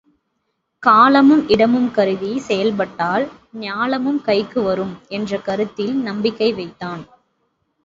[0.83, 3.25] காலமும் இடமும் கருதிச் செயல்பட்டால்
[3.59, 7.03] ஞாலமும் கைக்கு வரும் என்ற கருத்தில் நம்பிக்கை வைத்தான்.